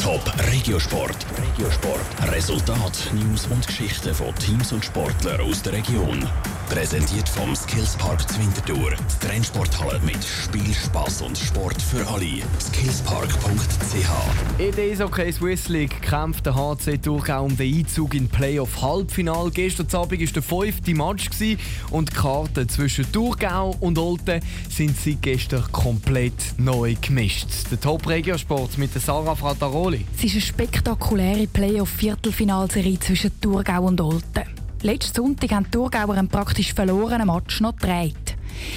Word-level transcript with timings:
Top 0.00 0.22
Regiosport. 0.50 1.26
Regiosport. 1.36 2.32
Resultat, 2.32 3.10
News 3.12 3.46
und 3.48 3.66
Geschichten 3.66 4.14
von 4.14 4.34
Teams 4.36 4.72
und 4.72 4.82
Sportlern 4.82 5.40
aus 5.42 5.60
der 5.62 5.74
Region. 5.74 6.26
Präsentiert 6.70 7.28
vom 7.28 7.54
Skillspark 7.54 8.26
Zwintertour. 8.30 8.92
Die 8.92 9.26
Trennsporthalle 9.26 10.00
mit 10.00 10.24
Spiel, 10.24 10.74
Spass 10.74 11.20
und 11.20 11.36
Sport 11.36 11.82
für 11.82 12.06
alle. 12.08 12.42
Skillspark.ch. 12.60 13.79
In 14.60 14.74
der 14.76 14.92
Eishockey 14.92 15.32
Swiss 15.32 15.68
League 15.70 16.02
kämpft 16.02 16.44
der 16.44 16.54
HC 16.54 16.98
Thurgau 16.98 17.44
um 17.44 17.56
den 17.56 17.78
Einzug 17.78 18.12
in 18.12 18.28
Playoff 18.28 18.82
Halbfinal. 18.82 19.50
Gestern 19.50 19.86
Abend 19.94 20.20
war 20.20 20.32
der 20.34 20.42
fünfte 20.42 20.94
Match 20.94 21.30
und 21.90 22.10
die 22.10 22.14
Karten 22.14 22.68
zwischen 22.68 23.10
Thurgau 23.10 23.74
und 23.80 23.96
Olten 23.96 24.42
sind 24.68 24.94
seit 24.98 25.22
gestern 25.22 25.64
komplett 25.72 26.34
neu 26.58 26.94
gemischt. 27.00 27.48
Der 27.70 27.80
Top 27.80 28.06
Regiosport 28.06 28.76
mit 28.76 28.92
Sarah 28.92 29.34
Frataroli. 29.34 30.04
Es 30.18 30.24
ist 30.24 30.32
eine 30.32 30.40
spektakuläre 30.42 31.46
Playoff-Viertelfinalserie 31.46 33.00
zwischen 33.00 33.40
Thurgau 33.40 33.84
und 33.84 33.98
Olten. 33.98 34.44
Letzten 34.82 35.22
Sonntag 35.22 35.52
haben 35.52 35.64
die 35.64 35.70
Thurgauer 35.70 36.16
einen 36.16 36.28
praktisch 36.28 36.74
verlorenen 36.74 37.28
Match 37.28 37.62
noch 37.62 37.76
gedreht. 37.76 38.36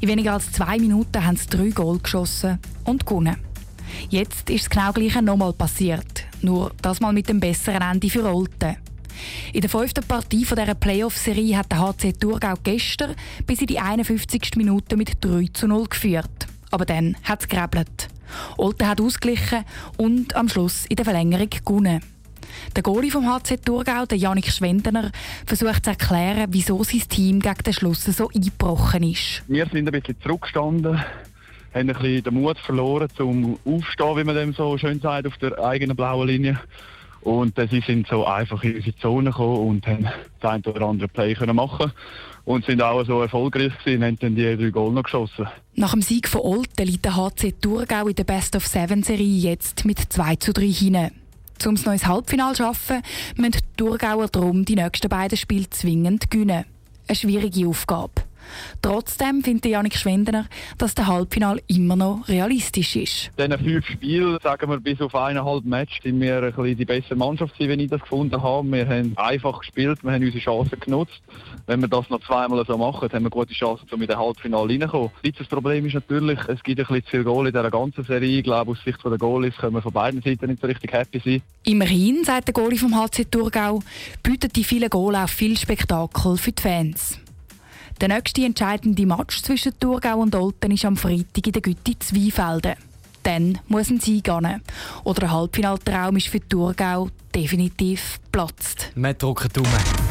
In 0.00 0.08
weniger 0.08 0.34
als 0.34 0.52
zwei 0.52 0.78
Minuten 0.78 1.26
haben 1.26 1.36
sie 1.36 1.48
drei 1.48 1.70
Goal 1.70 1.98
geschossen 1.98 2.60
und 2.84 3.04
gewonnen. 3.04 3.53
Jetzt 4.10 4.50
ist 4.50 4.64
das 4.64 4.70
genau 4.70 4.92
gleiche 4.92 5.22
nochmal 5.22 5.52
passiert, 5.52 6.24
nur 6.42 6.72
das 6.82 7.00
mal 7.00 7.12
mit 7.12 7.28
dem 7.28 7.40
besseren 7.40 7.82
Ende 7.82 8.10
für 8.10 8.24
Olten. 8.24 8.76
In 9.52 9.60
der 9.60 9.70
fünften 9.70 10.04
Partie 10.04 10.44
dieser 10.44 10.74
Playoff-Serie 10.74 11.56
hat 11.56 11.70
der 11.70 11.80
HC 11.80 12.12
Thurgau 12.12 12.54
gestern 12.62 13.14
bis 13.46 13.60
in 13.60 13.68
die 13.68 13.78
51. 13.78 14.56
Minute 14.56 14.96
mit 14.96 15.24
3 15.24 15.48
zu 15.52 15.66
0 15.66 15.86
geführt. 15.86 16.46
Aber 16.70 16.84
dann 16.84 17.16
hat 17.22 17.42
es 17.42 17.48
gerebelt. 17.48 18.08
Olten 18.56 18.88
hat 18.88 19.00
ausgeglichen 19.00 19.64
und 19.96 20.34
am 20.34 20.48
Schluss 20.48 20.86
in 20.86 20.96
der 20.96 21.04
Verlängerung 21.04 21.50
gewonnen. 21.50 22.00
Der 22.74 22.82
Goalie 22.82 23.10
vom 23.10 23.26
HC 23.26 23.58
Thurgau, 23.58 24.06
der 24.06 24.18
Janik 24.18 24.50
Schwendener, 24.50 25.10
versucht 25.46 25.84
zu 25.84 25.90
erklären, 25.90 26.46
wieso 26.50 26.82
sein 26.84 27.02
Team 27.08 27.40
gegen 27.40 27.62
den 27.64 27.72
Schluss 27.72 28.04
so 28.04 28.28
eingebrochen 28.34 29.02
ist. 29.02 29.42
Wir 29.48 29.66
sind 29.66 29.88
ein 29.88 29.92
bisschen 29.92 30.20
zurückgestanden, 30.20 31.00
haben 31.74 31.90
ein 31.90 31.96
bisschen 31.96 32.22
den 32.22 32.34
Mut 32.34 32.58
verloren 32.58 33.08
zum 33.16 33.58
Aufstehen, 33.64 34.16
wie 34.16 34.24
man 34.24 34.36
dem 34.36 34.52
so 34.52 34.78
schön 34.78 35.00
sagt, 35.00 35.26
auf 35.26 35.36
der 35.38 35.58
eigenen 35.58 35.96
blauen 35.96 36.28
Linie. 36.28 36.60
Und 37.22 37.54
sie 37.70 37.80
sind 37.80 38.06
so 38.06 38.26
einfach 38.26 38.62
in 38.62 38.76
unsere 38.76 38.96
Zone 38.96 39.30
gekommen 39.30 39.68
und 39.68 39.86
haben 39.86 40.06
das 40.40 40.50
eine 40.50 40.62
oder 40.64 40.86
andere 40.86 41.08
Play 41.08 41.34
können 41.34 41.56
machen 41.56 41.90
und 42.44 42.66
sind 42.66 42.82
auch 42.82 43.02
so 43.04 43.22
erfolgreich 43.22 43.72
gewesen, 43.78 44.04
haben 44.04 44.18
dann 44.18 44.34
die 44.34 44.56
drei 44.56 44.70
Goal 44.70 44.92
noch 44.92 45.04
geschossen. 45.04 45.46
Nach 45.74 45.92
dem 45.92 46.02
Sieg 46.02 46.28
von 46.28 46.42
Olten 46.42 46.86
liegt 46.86 47.04
der 47.06 47.16
HC 47.16 47.54
Thurgau 47.60 48.08
in 48.08 48.14
der 48.14 48.24
Best 48.24 48.54
of 48.54 48.66
Seven 48.66 49.02
Serie 49.02 49.38
jetzt 49.38 49.86
mit 49.86 49.98
2 49.98 50.36
zu 50.36 50.52
3 50.52 50.66
hinein. 50.66 51.12
Um 51.64 51.76
das 51.76 51.86
neues 51.86 52.06
Halbfinale 52.06 52.54
zu 52.54 52.62
schaffen, 52.64 53.00
müssen 53.36 53.52
die 53.52 53.76
Thurgauer 53.78 54.28
darum 54.28 54.66
die 54.66 54.74
nächsten 54.74 55.08
beiden 55.08 55.38
Spiele 55.38 55.70
zwingend 55.70 56.30
gewinnen. 56.30 56.66
Eine 57.08 57.16
schwierige 57.16 57.66
Aufgabe. 57.68 58.12
Trotzdem 58.82 59.42
findet 59.42 59.66
Janik 59.66 59.96
Schwendener, 59.96 60.46
dass 60.78 60.94
der 60.94 61.06
Halbfinal 61.06 61.60
immer 61.66 61.96
noch 61.96 62.28
realistisch 62.28 62.96
ist. 62.96 63.30
In 63.36 63.50
diesen 63.50 63.64
fünf 63.64 63.86
Spielen, 63.86 64.38
sagen 64.42 64.70
wir 64.70 64.80
bis 64.80 65.00
auf 65.00 65.14
eineinhalb 65.14 65.64
Match, 65.64 66.00
sind 66.02 66.20
wir 66.20 66.42
ein 66.42 66.52
bisschen 66.52 66.76
die 66.76 66.84
bessere 66.84 67.16
Mannschaft, 67.16 67.54
wie 67.58 67.64
ich 67.64 67.90
das 67.90 68.00
gefunden 68.00 68.42
habe. 68.42 68.70
Wir 68.70 68.86
haben 68.86 69.12
einfach 69.16 69.60
gespielt, 69.60 70.02
wir 70.02 70.12
haben 70.12 70.24
unsere 70.24 70.42
Chancen 70.42 70.80
genutzt. 70.80 71.22
Wenn 71.66 71.80
wir 71.80 71.88
das 71.88 72.10
noch 72.10 72.20
zweimal 72.20 72.64
so 72.66 72.76
machen, 72.76 73.08
haben 73.10 73.22
wir 73.22 73.30
gute 73.30 73.54
Chancen, 73.54 73.86
um 73.90 74.02
in 74.02 74.08
den 74.08 74.18
Halbfinale 74.18 74.68
reinzukommen. 74.68 75.10
Das 75.38 75.46
Problem 75.46 75.86
ist 75.86 75.94
natürlich, 75.94 76.38
es 76.48 76.62
gibt 76.62 76.80
ein 76.80 76.86
bisschen 76.86 77.04
zu 77.04 77.10
viel 77.10 77.24
Goal 77.24 77.46
in 77.46 77.52
dieser 77.52 77.70
ganzen 77.70 78.04
Serie. 78.04 78.38
Ich 78.38 78.44
glaube, 78.44 78.72
aus 78.72 78.78
Sicht 78.84 78.98
der 79.04 79.18
Goalies 79.18 79.56
können 79.56 79.74
wir 79.74 79.82
von 79.82 79.92
beiden 79.92 80.22
Seiten 80.22 80.46
nicht 80.46 80.60
so 80.60 80.66
richtig 80.66 80.92
happy 80.92 81.20
sein. 81.24 81.42
Immerhin, 81.64 82.24
sagt 82.24 82.48
der 82.48 82.54
Goalie 82.54 82.78
vom 82.78 82.94
HC 82.94 83.24
Thurgau, 83.30 83.80
bietet 84.22 84.56
die 84.56 84.64
vielen 84.64 84.90
Goal 84.90 85.16
auch 85.16 85.28
viel 85.28 85.56
Spektakel 85.56 86.36
für 86.36 86.52
die 86.52 86.62
Fans. 86.62 87.18
Der 88.04 88.16
nächste 88.16 88.44
entscheidende 88.44 89.06
Match 89.06 89.40
zwischen 89.40 89.72
Thurgau 89.80 90.18
und 90.18 90.34
Olten 90.34 90.70
ist 90.72 90.84
am 90.84 90.94
Freitag 90.94 91.46
in 91.46 91.52
der 91.54 91.62
Gütte 91.62 91.98
Zweifelden. 91.98 92.74
Dann 93.22 93.58
muss 93.66 93.88
ein 93.88 93.98
Sieg 93.98 94.24
gehen. 94.24 94.60
Oder 95.04 95.20
der 95.20 95.32
Halbfinaltraum 95.32 96.14
ist 96.18 96.28
für 96.28 96.46
Thurgau 96.46 97.08
definitiv 97.34 98.20
platzt. 98.30 98.92
Wir 98.94 99.14
drücken 99.14 99.48
Daumen. 99.54 99.70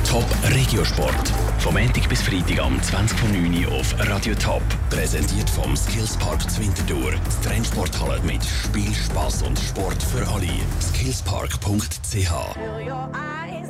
Top 0.10 0.26
Regiosport. 0.56 1.32
Vom 1.60 1.76
Montag 1.76 2.10
bis 2.10 2.24
Freitag 2.24 2.64
am 2.64 2.80
20.09 2.80 3.68
Uhr 3.68 3.74
auf 3.74 3.94
Radio 4.00 4.34
Top. 4.34 4.64
Präsentiert 4.90 5.52
vom 5.52 5.78
Skillspark 5.78 6.50
Zwintertour. 6.50 7.12
Die 7.12 7.48
Trennsporthalle 7.48 8.20
mit 8.24 8.44
Spiel, 8.44 8.92
Spass 8.96 9.44
und 9.44 9.60
Sport 9.60 10.02
für 10.02 10.28
alle. 10.30 10.50
Skillspark.ch 10.82 12.32